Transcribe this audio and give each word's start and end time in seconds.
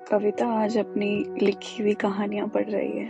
कविता 0.00 0.46
आज 0.62 0.76
अपनी 0.78 1.08
लिखी 1.42 1.82
हुई 1.82 1.92
कहानियाँ 1.94 2.46
पढ़ 2.48 2.64
रही 2.64 2.98
है, 2.98 3.06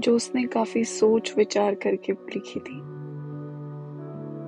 जो 0.00 0.14
उसने 0.16 0.42
काफ़ी 0.46 0.84
सोच 0.84 1.32
विचार 1.36 1.74
करके 1.74 2.12
लिखी 2.12 2.60
थी। 2.60 2.78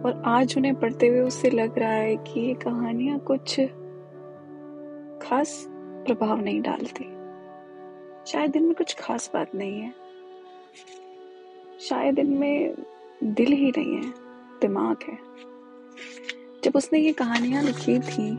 और 0.02 0.22
आज 0.27 0.54
उन्हें 0.56 0.74
पढ़ते 0.74 1.08
हुए 1.08 1.20
उससे 1.20 1.50
लग 1.50 1.78
रहा 1.78 1.90
है 1.90 2.16
कि 2.16 2.40
ये 2.40 2.54
कहानियाँ 2.54 3.18
कुछ 3.18 3.54
खास 5.22 5.54
प्रभाव 6.06 6.40
नहीं 6.40 6.60
डालती। 6.62 7.04
शायद 8.27 8.56
इनमें 8.56 8.74
कुछ 8.74 8.95
खास 8.98 9.30
बात 9.34 9.54
नहीं 9.54 9.80
है। 9.80 9.92
शायद 11.80 12.18
इनमें 12.18 12.74
दिल 13.24 13.52
ही 13.52 13.70
नहीं 13.70 13.95
है, 13.96 14.12
दिमाग 14.60 15.04
है। 15.09 15.18
जब 16.64 16.77
उसने 16.77 16.98
ये 16.98 17.12
कहानियाँ 17.12 17.62
लिखी 17.62 17.98
थी 18.00 18.30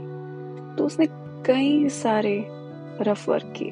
तो 0.77 0.85
उसने 0.85 1.07
कई 1.47 1.89
सारे 1.89 2.45
रफ 3.01 3.29
वर्क 3.29 3.53
किए। 3.57 3.71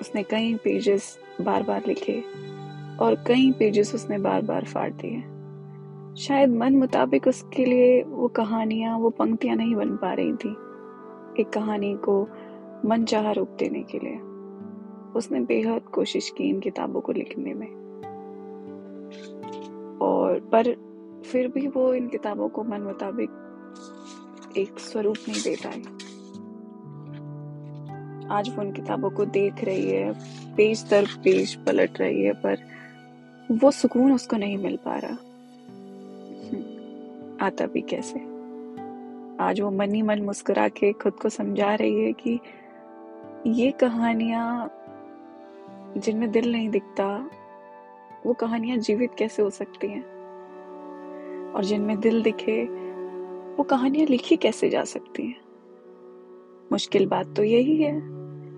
उसने 0.00 0.22
कई 0.22 0.54
पेजेस 0.54 1.18
बार 1.40 1.62
बार 1.62 1.82
लिखे 1.86 2.22
और 3.00 3.14
कई 3.14 3.52
पेजेस 3.52 3.94
उसने 3.94 4.18
बार 4.18 4.42
बार 4.42 4.64
फाड़ 4.64 4.90
दिए। 4.90 5.20
शायद 6.16 6.48
मन 6.48 6.76
मुताबिक 6.76 7.26
उसके 7.26 7.64
लिए 7.64 8.02
वो 8.02 8.28
कहानियाँ, 8.28 8.98
वो 8.98 9.10
पंक्तियाँ 9.10 9.56
नहीं 9.56 9.74
बन 9.74 9.96
पा 9.96 10.12
रही 10.12 10.32
थी। 10.32 10.50
एक 11.42 11.50
कहानी 11.54 11.94
को 11.94 12.28
मन 12.84 13.04
चाह 13.04 13.30
रूप 13.30 13.48
देने 13.48 13.82
के 13.82 13.98
लिए। 13.98 14.16
उसने 15.18 15.40
बेहद 15.40 15.82
कोशिश 15.82 16.30
की 16.30 16.44
इन 16.44 16.60
किताबों 16.60 17.00
को 17.00 17.12
लिखने 17.12 17.54
में। 17.54 17.68
और, 19.98 20.40
पर 20.40 20.64
फिर 21.26 21.48
भी 21.48 21.68
वो 21.68 21.94
इन 21.94 22.08
किताबों 22.08 22.48
को 22.48 22.64
मन 22.64 22.80
मुताबिक 22.80 23.30
एक 24.56 24.78
स्वरूप 24.78 25.16
नहीं 25.28 25.42
दे 25.42 25.56
पाए 25.56 26.07
आज 28.30 28.48
वो 28.48 28.60
उन 28.60 28.72
किताबों 28.72 29.10
को 29.10 29.24
देख 29.24 29.64
रही 29.64 29.90
है 29.90 30.12
पेज 30.54 30.90
दर 30.90 31.04
पेज 31.04 31.54
पलट 31.54 32.00
रही 32.00 32.22
है 32.22 32.32
पर 32.32 32.58
वो 33.50 33.70
सुकून 33.70 34.12
उसको 34.12 34.36
नहीं 34.36 34.58
मिल 34.58 34.76
पा 34.76 34.98
रहा। 34.98 35.16
हम्म, 36.50 37.46
आता 37.46 37.66
भी 37.66 37.80
कैसे? 37.80 38.18
आज 39.44 39.60
वो 39.60 39.70
मनी 39.70 40.02
मन 40.02 40.22
मुस्कुरा 40.22 40.68
के 40.68 40.92
खुद 40.92 41.12
को 41.12 41.28
समझा 41.28 41.74
रही 41.74 42.04
है 42.04 42.12
कि 42.12 42.40
ये 43.46 43.70
कहानियाँ 43.70 44.72
जिनमें 45.96 46.30
दिल 46.30 46.52
नहीं 46.52 46.68
दिखता 46.68 47.30
वो 48.26 48.32
कहानियाँ 48.32 48.78
जीवित 48.78 49.10
कैसे 49.18 49.42
हो 49.42 49.50
सकती 49.50 49.86
हैं? 49.86 50.04
और 51.52 51.64
जिनमें 51.64 52.00
दिल 52.00 52.22
दिखे 52.22 52.64
वो 53.54 53.62
कहानियाँ 53.62 54.06
लिखी 54.06 54.36
कैसे 54.36 54.70
जा 54.70 54.84
सकती 54.84 55.26
हैं? 55.26 55.47
मुश्किल 56.72 57.06
बात 57.06 57.34
तो 57.36 57.42
यही 57.42 57.76
है 57.82 57.92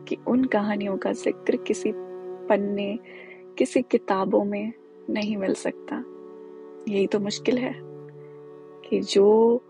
कि 0.09 0.17
उन 0.29 0.45
कहानियों 0.45 0.97
का 0.97 1.13
ज़िक्र 1.13 1.57
किसी 1.57 1.93
पन्ने, 1.95 2.99
किसी 3.59 3.83
किताबों 3.83 4.45
में 4.45 4.73
नहीं 5.11 5.37
मिल 5.37 5.55
सकता। 5.55 5.97
यही 6.93 7.07
तो 7.07 7.21
मुश्किल 7.21 7.59
है 7.59 7.73
कि 8.89 9.01
जो 9.01 9.63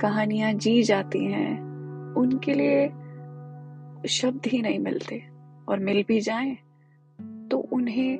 कहानियाँ 0.00 0.52
जी 0.52 0.82
जाती 0.82 1.24
हैं, 1.24 2.14
उनके 2.14 2.54
लिए 2.54 2.86
शब्द 4.08 4.46
ही 4.46 4.62
नहीं 4.62 4.78
मिलते 4.78 5.22
और 5.68 5.78
मिल 5.78 6.04
भी 6.08 6.20
जाएँ 6.20 6.56
तो 7.50 7.58
उन्हें 7.72 8.18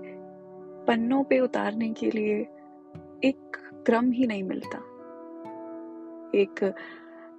पन्नों 0.87 1.23
पे 1.25 1.41
उतारने 1.41 1.89
के 1.91 2.11
लिए 2.11 2.35
एक 3.25 3.57
क्रम 3.87 4.11
ही 4.13 4.27
नहीं 4.27 4.43
मिलता। 4.43 4.79
एक 6.35 6.61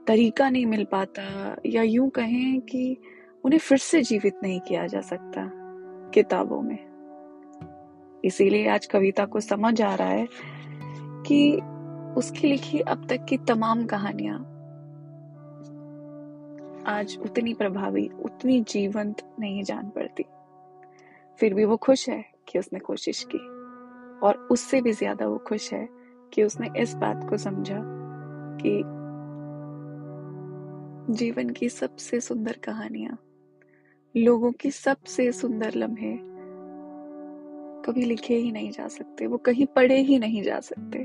तरीका 0.07 0.49
नहीं 0.49 0.65
मिल 0.65 0.83
पाता 0.83 1.55
या 1.65 1.83
यूँ 1.83 2.09
कहें 2.09 2.61
कि 2.61 2.97
उन्हें 3.45 3.59
फिर 3.59 3.77
से 3.77 4.01
जीवित 4.01 4.39
नहीं 4.43 4.59
किया 4.59 4.87
जा 4.87 5.01
सकता 5.01 5.51
किताबों 6.13 6.61
में। 6.61 6.79
इसीलिए 8.25 8.67
आज 8.69 8.85
कविता 8.85 9.25
को 9.25 9.39
समझ 9.39 9.81
आ 9.81 9.95
रहा 9.95 10.07
है 10.07 10.27
कि 11.27 11.61
उसकी 12.17 12.47
लिखी 12.47 12.79
अब 12.79 13.07
तक 13.07 13.25
की 13.25 13.37
तमाम 13.37 13.85
कहानियाँ 13.85 14.39
आज 16.87 17.17
उतनी 17.21 17.53
प्रभावी, 17.53 18.07
उतनी 18.07 18.61
जीवंत 18.61 19.21
नहीं 19.39 19.63
जान 19.63 19.89
पड़ती। 19.89 20.25
फिर 21.39 21.53
भी 21.53 21.65
वो 21.65 21.77
खुश 21.77 22.09
है 22.09 22.25
कि 22.47 22.59
उसने 22.59 22.79
कोशिश 22.79 23.27
की 23.35 23.45
और 24.27 24.47
उससे 24.51 24.81
भी 24.81 24.91
ज़्यादा 24.91 25.27
वो 25.27 25.37
खुश 25.37 25.73
है 25.73 25.87
कि 26.33 26.43
उसने 26.43 26.69
इस 26.81 26.93
बात 26.95 27.29
को 27.29 27.37
समझा 27.37 27.81
कि 28.61 28.96
जीवन 31.09 31.49
की 31.49 31.69
सबसे 31.69 32.19
सुंदर 32.19 32.55
कहानियाँ, 32.63 33.17
लोगों 34.15 34.51
की 34.51 34.71
सबसे 34.71 35.31
सुंदर 35.31 35.73
लम्हे, 35.75 36.17
कभी 37.85 38.05
लिखे 38.05 38.35
ही 38.35 38.51
नहीं 38.51 38.71
जा 38.71 38.87
सकते, 38.87 39.27
वो 39.27 39.37
कहीं 39.37 39.65
पढ़े 39.65 39.99
ही 40.01 40.19
नहीं 40.19 40.41
जा 40.43 40.59
सकते, 40.59 40.99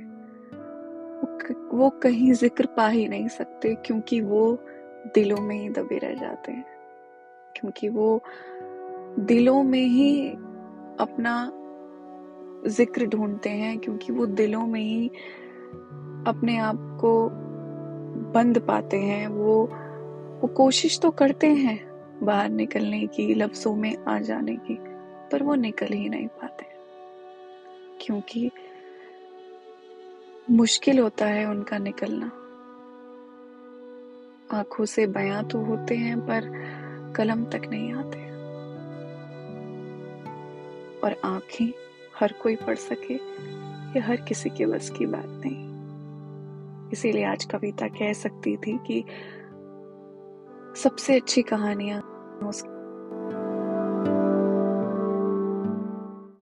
वो 1.76 1.90
कहीं 1.90 2.32
ज़िक्र 2.32 2.66
पा 2.66 2.88
ही 2.88 3.08
नहीं 3.08 3.28
सकते, 3.28 3.74
क्योंकि 3.74 4.20
वो 4.20 4.58
दिलों 5.14 5.40
में 5.40 5.56
ही 5.56 5.68
दबे 5.68 5.98
रह 5.98 6.14
जाते 6.14 6.52
हैं, 6.52 6.64
क्योंकि 7.56 7.88
वो 7.88 8.22
दिलों 9.18 9.62
में 9.62 9.86
ही 9.86 10.28
अपना 11.00 11.52
ज़िक्र 12.68 13.06
ढूंढते 13.06 13.50
हैं, 13.50 13.78
क्योंकि 13.78 14.12
वो 14.12 14.26
दिलों 14.26 14.66
में 14.66 14.80
ही 14.80 15.08
अपने 16.26 16.58
आप 16.58 16.98
को 17.00 17.28
बंद 18.32 18.58
पाते 18.58 18.96
हैं, 18.96 19.26
वो 19.28 19.70
वो 20.42 20.48
कोशिश 20.48 21.00
तो 21.00 21.10
करते 21.10 21.46
हैं 21.46 21.92
बाहर 22.22 22.48
निकलने 22.48 23.06
की, 23.06 23.34
लफ्जों 23.34 23.74
में 23.74 23.96
आ 24.08 24.18
जाने 24.18 24.56
की, 24.56 24.78
पर 25.32 25.42
वो 25.42 25.54
निकल 25.54 25.86
ही 25.86 26.08
नहीं 26.08 26.26
पाते। 26.26 26.66
क्योंकि 28.00 28.50
मुश्किल 30.50 30.98
होता 30.98 31.26
है 31.26 31.46
उनका 31.46 31.78
निकलना। 31.78 32.26
आँखों 34.58 34.84
से 34.84 35.06
बयां 35.06 35.44
तो 35.44 35.58
होते 35.58 35.94
हैं, 35.94 36.20
पर 36.20 36.42
कलम 37.16 37.44
तक 37.44 37.62
नहीं 37.64 37.92
आते। 37.92 38.18
और 41.00 41.20
आँखें 41.24 41.72
हर 42.20 42.32
कोई 42.32 42.56
पढ़ 42.56 42.76
सके, 42.76 43.14
ये 43.14 43.98
हर 43.98 44.16
किसी 44.16 44.50
के 44.50 44.66
बस 44.66 44.90
की 44.90 45.06
बात 45.06 45.42
नहीं। 45.44 45.72
इसीलिए 46.92 47.24
आज 47.24 47.44
कविता 47.44 47.88
कह 47.88 48.12
सकती 48.12 48.56
थी 48.56 48.78
कि 48.86 49.04
सबसे 50.76 51.16
अच्छी 51.16 51.42
कहानियाँ 51.42 52.00